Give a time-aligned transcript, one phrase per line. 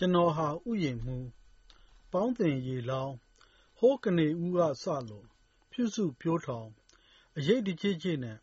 [0.00, 1.24] ကျွန်တော်ဟာ ဥယျာဉ်မှူး၊
[2.12, 3.14] ပေါင်းသင်ရေလောင်း၊
[3.78, 5.26] ဟိုးကနေဦးကစလို့
[5.70, 6.68] ပြုစုပျိုးထောင်၊
[7.36, 8.38] အရိပ်တကျိတ်ကျိတ်နဲ့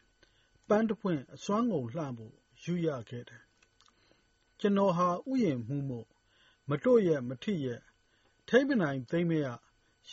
[0.68, 3.44] ပန်းတပွင့်အစွမ်းကုန်လှဖို့ယူရခဲ့တယ်။
[4.60, 6.08] ကျွန်တော်ဟာ ဥယျာဉ်မှူးမို့
[6.70, 7.82] မတို့ရက်မထိရက်
[8.48, 9.48] ထိန်းမနိုင်သိမ်းမရ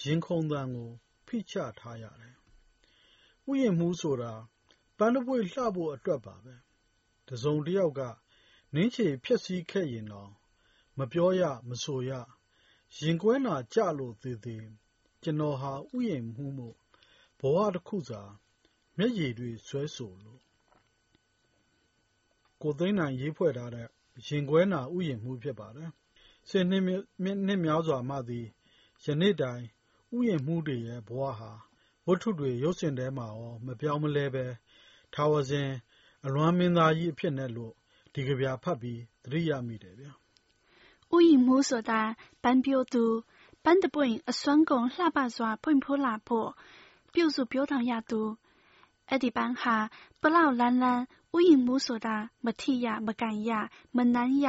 [0.00, 0.90] ရင်ခုန်သံကို
[1.26, 2.36] ဖိချထားရတယ်။
[3.50, 4.32] ဥယျာဉ်မှူးဆိုတာ
[4.98, 6.54] ပန်းတပွင့်လှဖို့အတွက်ပါပဲ။
[7.26, 8.00] တစ်စုံတစ်ယောက်က
[8.74, 10.41] နင်းခြေဖျက်ဆီးခဲ့ရင်တောင်မ
[11.12, 12.10] ပြောရ မဆိုရ
[12.98, 14.56] ရင်ကွဲနာကျလို့သေသေ
[15.22, 16.76] ကျွန်တော်ဟာ ဥယျာဉ်မှူးမို့
[17.38, 18.22] ဘဝတစ်ခုစာ
[18.96, 20.40] မျက်ရည်တွေ ဆွဲဆိုလို့
[22.60, 23.86] ကိုသိန်းနိုင် ရေးဖွဲ့ထားတဲ့
[24.26, 25.90] ရင်ကွဲနာ ဥယျာဉ်မှူး ဖြစ်ပါတယ်။
[26.48, 26.82] ဆယ်နှစ်
[27.46, 28.46] နှစ်များစွာမှသည်
[29.04, 29.62] ယနေ့တိုင်
[30.16, 31.52] ဥယျာဉ်မှူးတွေရဲ့ ဘဝဟာ
[32.06, 34.44] ဝတ္ထုတွေ ရုပ်ရှင်ထဲမှာရော မပြောင်းမလဲပဲ
[35.14, 35.70] ထာဝစဉ်
[36.24, 37.72] အလွမ်းမင်းသားကြီးအဖြစ်နဲ့လို့
[38.12, 40.12] ဒီကဗျာဖတ်ပြီး သတိရမိတယ်ဗျာ။
[41.16, 42.00] ဥယျာဉ်မှူးဆိုတာ
[42.42, 43.04] ပန်းပျိုးသူ၊
[43.64, 46.48] ပန်းတပွင့်အစွမ်းကုန်လှပစွာဖွင့်ဖိုးလာဖို့
[47.12, 48.22] ပြုစုပျိုးထောင်ရသူ။
[49.10, 49.76] အဲဒီပန်းဟာ
[50.20, 51.02] ဘလောက်လန်းလန်း
[51.36, 53.50] ဥယျာဉ်မှူးဆိုတာမထိရမကိုင်ရ
[53.96, 54.46] မနမ်းရ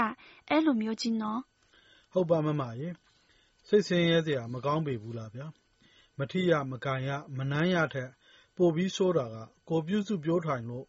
[0.50, 1.42] အဲလိုမျိုးကြီးနော်။
[2.14, 2.90] ဟုတ်ပါမမရေ။
[3.68, 5.48] စိတ်ဆင်းရဲစရာမကောင်းပေဘူးလားဗျာ။
[6.20, 8.10] မထိရမကိုင်ရမနမ်းရထက်
[8.58, 9.36] ပိုပြီးဆိုးတာက
[9.70, 10.86] ကိုယ်ပြုစုပျိုးထောင်လို့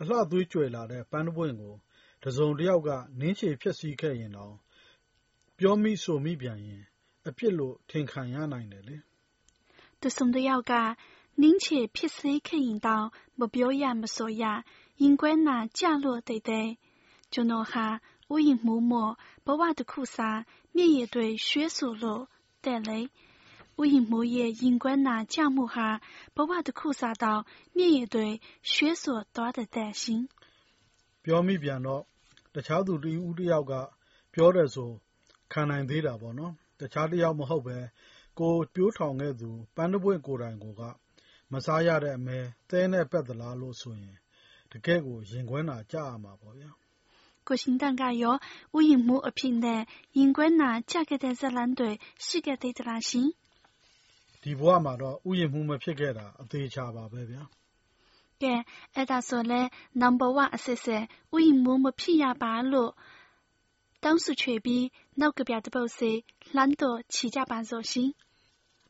[0.00, 1.74] အလှသွေးကြွယ်လာတဲ့ပန်းတပွင့်ကို
[2.22, 4.54] တစ်စုံတစ်ယောက်ကနင်းခြေဖျက်ဆီးခဲ့ရင်တောင်
[5.58, 6.82] ပြောမိဆိုမိပြန်ရင်
[7.28, 8.96] အပြစ်လို့ ထင်ခံရနိုင်တယ်လေ။
[10.00, 10.72] တစ်စုံတစ်ယောက်က
[11.42, 13.06] နင်းခြေဖြစ်စေခဲ့ရင်တောင်
[13.38, 14.44] မပြောရမဆိုရ
[15.00, 16.68] ရင်ကွဲနာကြလို့တဲ့တဲ့
[17.32, 17.86] ကျွန်တော်ဟာ
[18.32, 19.12] ဥယျာဉ်မှူးမို့
[19.46, 20.30] ဘဝတစ်ခုစာ
[20.74, 22.22] မျက်ရည်တွေရွှဲဆိုလို့
[22.64, 22.98] တဲ့လေ
[23.80, 25.88] ဥယျာဉ်မှူးရဲ့ ရင်ကွဲနာကြမှုဟာ
[26.34, 27.42] ဘဝတစ်ခုစာတောင်
[27.76, 28.28] မျက်ရည်တွေ
[28.72, 30.22] ရွှဲဆိုသွားတဲ့တဲ့ရှင်
[31.24, 32.02] ပြောမိပြန်တော့
[32.54, 33.72] တခြားသူတဦးတယောက်က
[34.34, 34.90] ပြောတယ်ဆို
[35.52, 37.78] ခံနိုင်သေးတာပေါ့နော်။တခြားတယောက်မဟုတ်ဘဲ
[38.38, 40.82] ကိုယ်ပျိုးထောင်ခဲ့သူ ပန်းတပွင့်ကိုယ်တိုင်ကိုက
[41.52, 42.38] မစားရတဲ့အမဲ
[42.70, 44.16] သဲနဲ့ပက်သလားလို့ဆိုရင်
[44.72, 46.70] တကယ့်ကို ရင်ခွဲနာကျရမှာပေါ့ဗျာ။
[47.46, 48.36] ကိုရှင်တန်ကရော
[48.76, 49.80] ဥယျာဉ်မှူးအဖြစ်နဲ့
[50.18, 51.90] ရင်ခွဲနာကျခဲ့တဲ့ဇာတ်လမ်းတွေ
[52.26, 53.28] ရှိခဲ့သေးသလားရှင်။
[54.42, 57.42] ဒီဘဝမှာတော့ ဥယျာဉ်မှူး မဖြစ်ခဲ့တာ အသေအချာပါပဲဗျာ
[58.42, 58.54] ကဲ
[58.96, 59.60] အဲဒါဆိုလဲ
[60.02, 61.02] number 1အစစ်စစ်
[61.34, 62.90] ဥယျာဉ်မှူး မဖြစ်ရပါလို့
[64.08, 64.84] တောင်းဆိုချွေပြီး
[65.20, 66.10] နောက်ကဗျာတစ်ပုဒ်စီ
[66.54, 68.10] လှမ်းတော့ချီကြပါစို့ရှင်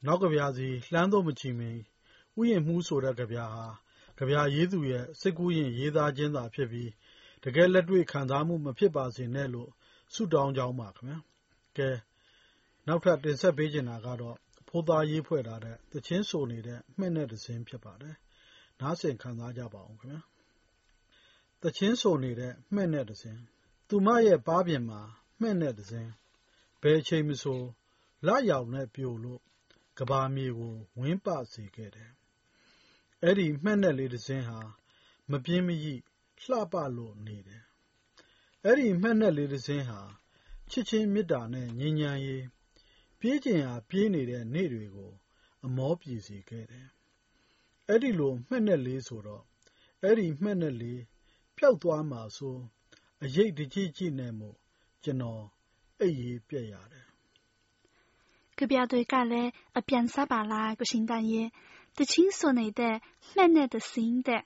[0.06, 1.71] နောက်ကဗျာစီလှမ်းတော့မချီမီ
[2.38, 3.66] ဥယျာဉ်မှူးဆိုတဲ့ကဗျာဟာ
[4.19, 6.91] ကဗျာရေးသူရဲ့စိတ်ကူးရင်ရေးသားခြင်းသာဖြစ်ပြီး
[7.44, 9.71] တကယ်လက်တွေ့ခံစားမှုမဖြစ်ပါစေနဲ့လို့
[10.15, 11.19] ဆုတောင်းကြောင်းပါခင်ဗျာ
[11.78, 11.91] ကဲ
[12.87, 14.37] နောက်ထပ်တင်ဆက်ပေးချင်တာကတော့
[14.69, 18.16] ဖိုးသားရေးဖွဲ့ထားတဲ့တချင်းဆိုနေတဲ့မှဲ့နဲ့တစင်းဖြစ်ပါတယ်
[18.81, 20.21] နားဆင်ခံစားကြပါဦးခင်ဗျာ။
[21.60, 23.41] သီချင်းဆိုနေတဲ့မှဲ့နဲ့တစင်း
[23.88, 25.00] သူမရဲ့ပါးပြင်မှာ
[25.41, 26.12] မှဲ့နဲ့တစင်း
[26.80, 27.60] ဘယ်အချိန်မဆို
[28.26, 29.41] လရောင်နဲ့ပြိုလို့
[29.98, 32.12] ကဘာမြေကိုဝင်းပစေခဲ့တယ်။
[33.22, 34.60] အဲ့ဒီမှဲ့နဲ့လေးတစင်းဟာ
[35.30, 35.94] မပြင်းမရိ
[36.44, 37.64] လှပလို့နေတယ်။
[38.64, 40.00] အဲ့ဒီမှဲ့နဲ့လေးတစင်းဟာ
[40.70, 42.44] ချစ်ချင်းမေတ္တာနဲ့ငြိမ်းချမ်းရေး
[43.20, 45.12] ပြေးကျင်ဟာပြေးနေတဲ့နေ့တွေကို
[45.64, 46.86] အမောပြေစေခဲ့တယ်
[47.88, 49.44] အဲ့ဒီလိုမှတ်နဲ့လေးဆိုတော့
[50.03, 51.00] အဲ့ဒီမှတ်နဲ့လေး
[51.56, 52.56] ပျောက်သွားမှာဆို
[53.25, 54.56] အရိပ်တကြီးကြီးနဲ့မို့
[55.04, 55.43] ကျွန်တော်
[56.00, 57.06] အိပ်ရေးပြက်ရတယ်
[58.59, 61.49] ကဗျာတွေကလည်းအပြန်စားပါလားကိုရှင်တန်ရဲ့
[61.99, 62.94] တချင်းဆိုနေတဲ့
[63.34, 64.43] မှတ်နဲ့တစင်းတဲ့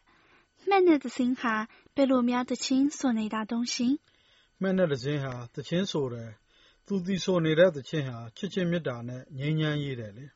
[0.68, 1.54] မှတ်နဲ့တစင်းဟာ
[1.94, 3.94] ဘယ်လိုများတချင်းဆိုနေတာတုံးရှင်
[4.60, 6.30] မှတ်နဲ့တစင်းဟာတချင်းဆိုတယ်
[6.86, 10.26] သူတီဆိုနေတဲ့တချင်းဟာချစ်ချင်းမေတ္တာနဲ့ငြိမ်းချမ်းရေးတယ်လေ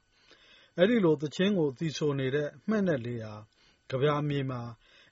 [0.78, 3.34] အဲဒီလိုသီချင်းကိုသီဆိုနေတဲ့မှတ်နဲ့လေးဟာ
[3.90, 4.60] ကဗျာမြေမှာ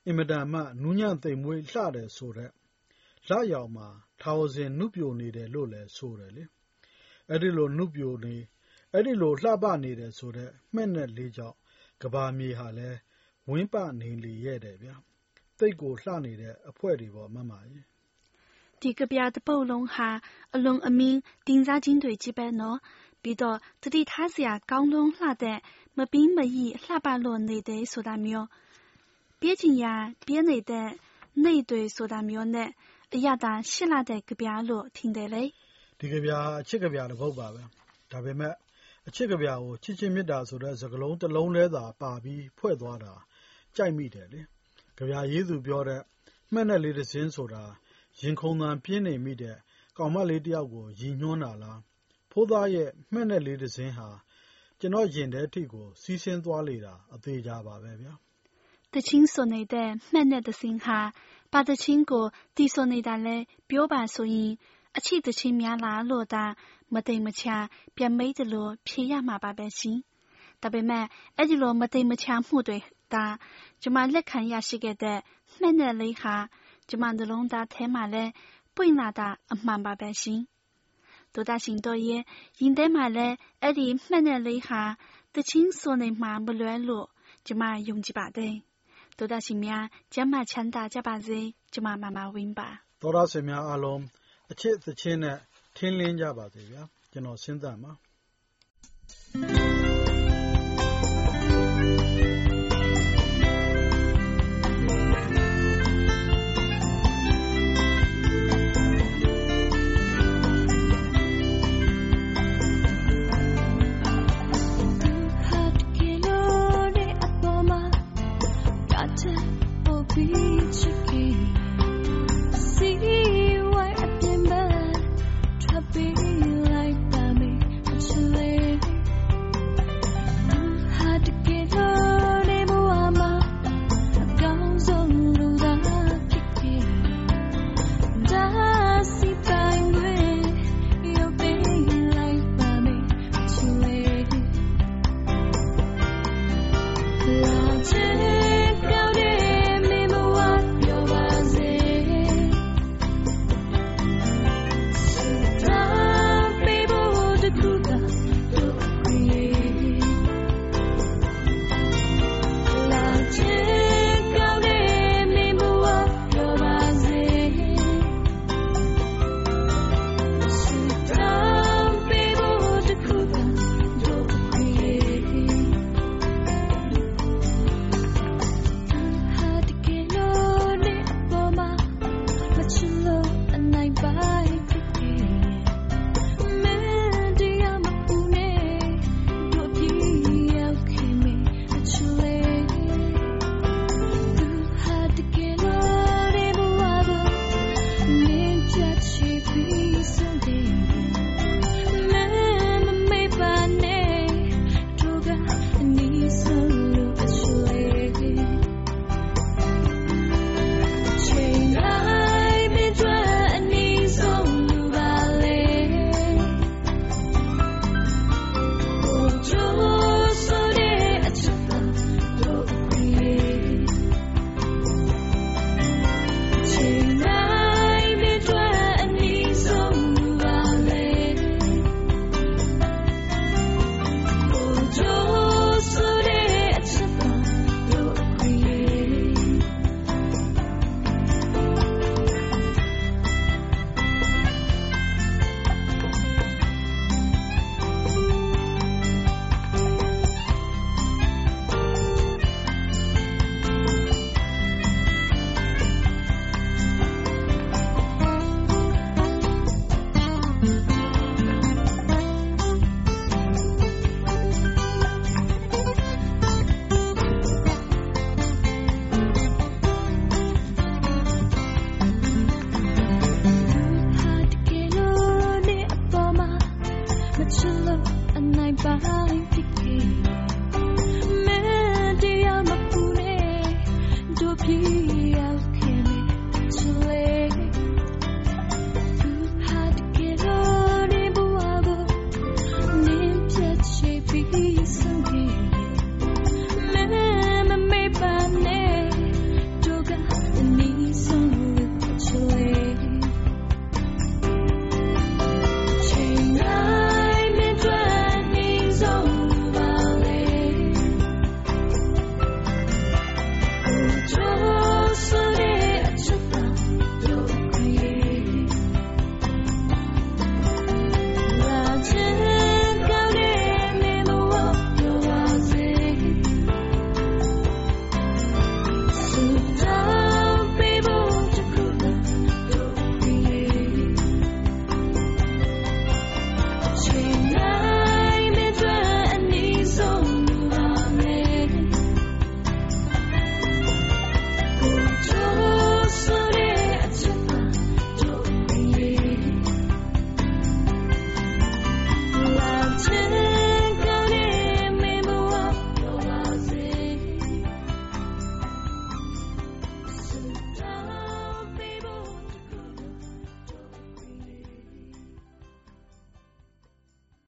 [0.07, 2.51] အင်မတန်မှနူးညံ့သိမ်မွေ့လှတယ်ဆိုတဲ့
[3.31, 3.89] လရောင်မှာ
[4.21, 6.45] ထာဝစဉ်နုပြိုနေတယ်လို့လည်း ဆိုတယ်လေ။
[7.31, 8.35] အဲဒီလို နုပြိုနေ၊
[8.95, 11.57] အဲဒီလို လှပနေတယ်ဆိုတဲ့ မှတ်နဲ့လေးကြောင့်
[12.03, 12.99] ကမ္ဘာမြေဟာလည်း
[13.51, 14.95] ဝင်းပနေလေရဲ့တယ်ဗျာ။
[15.59, 17.81] သိပ်ကိုလှနေတဲ့ အဖွဲ့တွေပေါ့ မမရေ။
[18.81, 20.09] ဒီကဗျာတပုဒ်လုံးဟာ
[20.55, 22.79] အလွန်အမင်း တင်စားခြင်းတွေချည်းပဲနော်
[23.23, 25.59] ပြီးတော့ သတိထားစရာကောင်းလွန်းလှတဲ့
[25.99, 28.47] မပီးမရိလှပလွန်းနေတဲ့ဆိုတာမျိုး၊
[29.41, 29.95] ပြေးချင်ရာ
[30.27, 30.89] ပြေးနေတဲ့
[31.45, 32.71] နေ့တွေဆိုတာမျိုးနဲ့
[33.17, 35.45] အရသာရှိလှတဲ့ကဗျာလို့ထင်တယ်လေ။
[35.99, 37.63] ဒီကဗျာဟာအချစ်ကဗျာတပုဒ်ပါပဲ။
[38.13, 38.55] ဒါပေမဲ့
[39.09, 43.13] အချစ်ကဗျာကိုချစ်ချင်းမေတ္တာဆိုတဲ့စကားလုံးတလုံးတည်းသာပါပြီးဖွဲ့သွားတာ
[43.77, 44.41] ကြိုက်မိတယ်လေ။
[44.99, 46.01] ကဗျာရေးသူပြောတဲ့
[46.53, 47.65] မှတ်နဲ့လေးတစင်းဆိုတာ
[48.21, 49.57] ရင်ခုန်သံပြင်းနေမိတဲ့
[49.99, 51.81] ကောင်မလေးတယောက်ကိုရည်ညွှန်းတာလား
[52.31, 54.09] ဖိုးသားရဲ့မှတ်နဲ့လေးတစင်းဟာ
[54.81, 58.15] ကျွန်တော့ရင်ထဲထိကိုစီးဆင်းသွားလေတာအသေးချာပါပဲဗျာ။
[58.95, 60.99] တချင်းဆိုနေတဲ့မှတ်နဲ့တစင်းဟာ
[61.53, 64.57] 把的亲哥地说那达嘞，表白说因，
[64.93, 66.57] 啊起的亲面拉落达，
[66.89, 70.03] 没得没钱，别没得落，偏也嘛把百姓。
[70.63, 73.39] 特别嘛，哎一落没得没钱不对达，
[73.81, 75.25] 就嘛来看也是个的，
[75.61, 76.49] 没得了哈，
[76.87, 78.33] 就嘛的龙达太嘛嘞，
[78.73, 80.49] 不拿达嘛把百姓。
[81.35, 82.25] 多大行多耶，
[82.57, 84.97] 应得嘛嘞，哎里没得了哈，
[85.35, 87.11] 的亲说那嘛不乱落，
[87.45, 88.63] 就嘛用几把的。
[89.19, 91.41] ကြည်ပါတယ်။多大ရှင်များကျမ်းမာချမ်းသာကြပါစေ။
[91.73, 92.69] ကျမမမဝင်းပါ။
[93.01, 94.03] သောရရှင်များအားလုံး
[94.51, 95.39] အချစ်သချင်းနဲ့
[95.77, 96.83] ထင်းလင်းကြပါစေဗျာ
[97.13, 97.93] ကျွန်တော်စဉ်းစားပါ